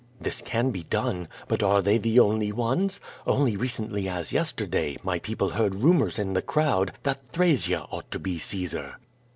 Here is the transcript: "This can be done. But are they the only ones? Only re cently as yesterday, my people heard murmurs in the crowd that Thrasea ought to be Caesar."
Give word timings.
"This 0.19 0.41
can 0.41 0.71
be 0.71 0.81
done. 0.81 1.27
But 1.47 1.61
are 1.61 1.79
they 1.79 1.99
the 1.99 2.19
only 2.19 2.51
ones? 2.51 2.99
Only 3.27 3.55
re 3.55 3.67
cently 3.67 4.07
as 4.07 4.33
yesterday, 4.33 4.97
my 5.03 5.19
people 5.19 5.51
heard 5.51 5.75
murmurs 5.75 6.17
in 6.17 6.33
the 6.33 6.41
crowd 6.41 6.93
that 7.03 7.21
Thrasea 7.31 7.81
ought 7.91 8.09
to 8.09 8.17
be 8.17 8.39
Caesar." 8.39 8.95